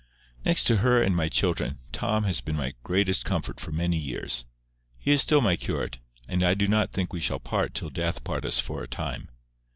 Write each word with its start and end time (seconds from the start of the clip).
Next 0.43 0.63
to 0.63 0.77
her 0.77 0.99
and 0.99 1.15
my 1.15 1.29
children, 1.29 1.77
Tom 1.91 2.23
has 2.23 2.41
been 2.41 2.55
my 2.55 2.73
greatest 2.81 3.23
comfort 3.23 3.59
for 3.59 3.71
many 3.71 3.97
years. 3.99 4.45
He 4.97 5.11
is 5.11 5.21
still 5.21 5.41
my 5.41 5.55
curate, 5.55 5.99
and 6.27 6.41
I 6.41 6.55
do 6.55 6.65
not 6.65 6.91
think 6.91 7.13
we 7.13 7.21
shall 7.21 7.39
part 7.39 7.75
till 7.75 7.91
death 7.91 8.23
part 8.23 8.43
us 8.43 8.59
for 8.59 8.81
a 8.81 8.87
time. 8.87 9.29